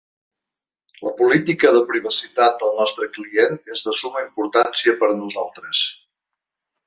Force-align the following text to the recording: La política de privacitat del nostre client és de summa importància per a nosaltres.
La 1.07 1.11
política 1.19 1.73
de 1.75 1.81
privacitat 1.89 2.55
del 2.63 2.73
nostre 2.79 3.09
client 3.17 3.61
és 3.75 3.85
de 3.89 3.93
summa 3.99 4.25
importància 4.29 4.95
per 5.03 5.11
a 5.11 5.19
nosaltres. 5.19 5.83